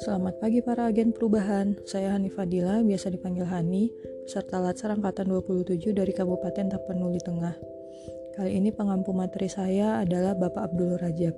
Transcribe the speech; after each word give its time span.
Selamat 0.00 0.40
pagi 0.40 0.64
para 0.64 0.88
agen 0.88 1.12
perubahan. 1.12 1.76
Saya 1.84 2.16
Hani 2.16 2.32
Fadila, 2.32 2.80
biasa 2.80 3.12
dipanggil 3.12 3.44
Hani, 3.44 3.92
peserta 4.24 4.56
Latsar 4.56 4.96
Angkatan 4.96 5.28
27 5.28 5.92
dari 5.92 6.16
Kabupaten 6.16 6.72
Tapanuli 6.72 7.20
Tengah. 7.20 7.52
Kali 8.32 8.56
ini 8.56 8.72
pengampu 8.72 9.12
materi 9.12 9.52
saya 9.52 10.00
adalah 10.00 10.32
Bapak 10.32 10.72
Abdul 10.72 10.96
Rajab. 10.96 11.36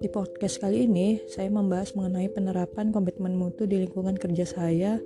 Di 0.00 0.08
podcast 0.08 0.56
kali 0.64 0.88
ini, 0.88 1.20
saya 1.28 1.52
membahas 1.52 1.92
mengenai 1.92 2.32
penerapan 2.32 2.96
komitmen 2.96 3.36
mutu 3.36 3.68
di 3.68 3.84
lingkungan 3.84 4.16
kerja 4.16 4.48
saya, 4.48 4.96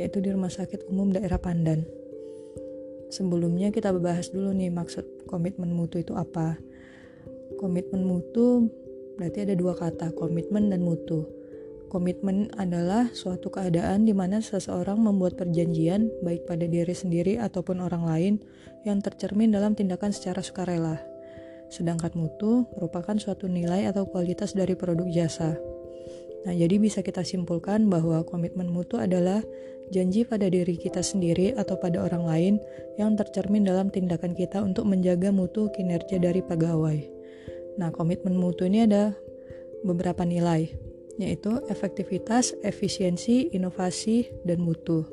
yaitu 0.00 0.24
di 0.24 0.32
Rumah 0.32 0.48
Sakit 0.48 0.88
Umum 0.88 1.12
Daerah 1.12 1.36
Pandan. 1.36 1.84
Sebelumnya 3.12 3.68
kita 3.68 3.92
bahas 4.00 4.32
dulu 4.32 4.56
nih 4.56 4.72
maksud 4.72 5.28
komitmen 5.28 5.76
mutu 5.76 6.00
itu 6.00 6.16
apa. 6.16 6.56
Komitmen 7.60 8.00
mutu 8.00 8.72
berarti 9.20 9.44
ada 9.44 9.52
dua 9.52 9.76
kata, 9.76 10.16
komitmen 10.16 10.72
dan 10.72 10.80
mutu. 10.80 11.39
Komitmen 11.90 12.54
adalah 12.54 13.10
suatu 13.10 13.50
keadaan 13.50 14.06
di 14.06 14.14
mana 14.14 14.38
seseorang 14.38 15.02
membuat 15.02 15.34
perjanjian, 15.34 16.06
baik 16.22 16.46
pada 16.46 16.62
diri 16.62 16.94
sendiri 16.94 17.34
ataupun 17.42 17.82
orang 17.82 18.06
lain, 18.06 18.34
yang 18.86 19.02
tercermin 19.02 19.50
dalam 19.50 19.74
tindakan 19.74 20.14
secara 20.14 20.38
sukarela. 20.38 21.02
Sedangkan 21.66 22.14
mutu 22.14 22.62
merupakan 22.78 23.18
suatu 23.18 23.50
nilai 23.50 23.90
atau 23.90 24.06
kualitas 24.06 24.54
dari 24.54 24.78
produk 24.78 25.10
jasa. 25.10 25.58
Nah, 26.46 26.54
jadi 26.54 26.78
bisa 26.78 27.02
kita 27.02 27.26
simpulkan 27.26 27.90
bahwa 27.90 28.22
komitmen 28.22 28.70
mutu 28.70 28.94
adalah 28.94 29.42
janji 29.90 30.22
pada 30.22 30.46
diri 30.46 30.78
kita 30.78 31.02
sendiri 31.02 31.58
atau 31.58 31.74
pada 31.74 32.06
orang 32.06 32.22
lain 32.22 32.54
yang 33.02 33.18
tercermin 33.18 33.66
dalam 33.66 33.90
tindakan 33.90 34.38
kita 34.38 34.62
untuk 34.62 34.86
menjaga 34.86 35.34
mutu 35.34 35.66
kinerja 35.74 36.22
dari 36.22 36.38
pegawai. 36.38 37.02
Nah, 37.82 37.90
komitmen 37.90 38.38
mutu 38.38 38.70
ini 38.70 38.86
ada 38.86 39.10
beberapa 39.82 40.22
nilai 40.22 40.89
yaitu 41.20 41.60
efektivitas, 41.68 42.56
efisiensi, 42.64 43.52
inovasi, 43.52 44.32
dan 44.48 44.64
mutu. 44.64 45.04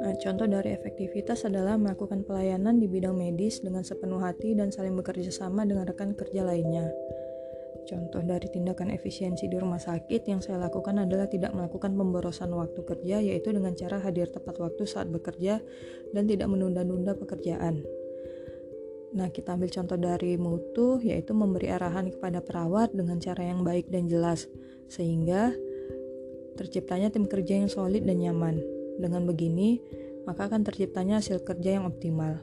Nah, 0.00 0.14
contoh 0.22 0.46
dari 0.46 0.70
efektivitas 0.70 1.44
adalah 1.50 1.74
melakukan 1.74 2.22
pelayanan 2.22 2.78
di 2.78 2.86
bidang 2.86 3.18
medis 3.18 3.58
dengan 3.58 3.82
sepenuh 3.82 4.22
hati 4.22 4.54
dan 4.54 4.70
saling 4.70 4.94
bekerja 4.94 5.34
sama 5.34 5.66
dengan 5.66 5.90
rekan 5.90 6.14
kerja 6.14 6.46
lainnya. 6.46 6.88
Contoh 7.90 8.22
dari 8.22 8.46
tindakan 8.46 8.94
efisiensi 8.94 9.50
di 9.50 9.58
rumah 9.58 9.82
sakit 9.82 10.22
yang 10.30 10.38
saya 10.38 10.62
lakukan 10.62 11.02
adalah 11.02 11.26
tidak 11.26 11.50
melakukan 11.50 11.90
pemborosan 11.90 12.54
waktu 12.54 12.86
kerja, 12.86 13.18
yaitu 13.18 13.50
dengan 13.50 13.74
cara 13.74 13.98
hadir 13.98 14.30
tepat 14.30 14.62
waktu 14.62 14.86
saat 14.86 15.10
bekerja 15.10 15.58
dan 16.14 16.30
tidak 16.30 16.46
menunda-nunda 16.46 17.18
pekerjaan. 17.18 17.82
Nah, 19.10 19.26
kita 19.34 19.58
ambil 19.58 19.74
contoh 19.74 19.98
dari 19.98 20.38
mutu, 20.38 21.02
yaitu 21.02 21.34
memberi 21.34 21.66
arahan 21.74 22.14
kepada 22.14 22.38
perawat 22.38 22.94
dengan 22.94 23.18
cara 23.18 23.42
yang 23.42 23.66
baik 23.66 23.90
dan 23.90 24.06
jelas, 24.06 24.46
sehingga 24.86 25.50
terciptanya 26.54 27.10
tim 27.10 27.26
kerja 27.26 27.58
yang 27.58 27.66
solid 27.66 28.06
dan 28.06 28.22
nyaman. 28.22 28.62
Dengan 29.02 29.26
begini, 29.26 29.82
maka 30.30 30.46
akan 30.46 30.62
terciptanya 30.62 31.18
hasil 31.18 31.42
kerja 31.42 31.82
yang 31.82 31.90
optimal. 31.90 32.38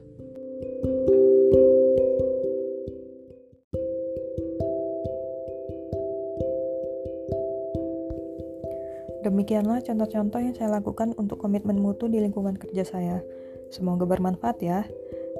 Demikianlah 9.27 9.83
contoh-contoh 9.83 10.39
yang 10.39 10.55
saya 10.55 10.79
lakukan 10.79 11.11
untuk 11.19 11.43
komitmen 11.43 11.75
mutu 11.75 12.07
di 12.07 12.23
lingkungan 12.23 12.55
kerja 12.55 12.87
saya. 12.87 13.19
Semoga 13.67 14.07
bermanfaat 14.07 14.63
ya. 14.63 14.87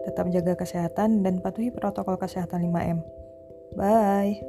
Tetap 0.04 0.28
jaga 0.28 0.60
kesehatan 0.60 1.24
dan 1.24 1.40
patuhi 1.40 1.72
protokol 1.72 2.20
kesehatan 2.20 2.68
5M. 2.68 3.00
Bye. 3.80 4.44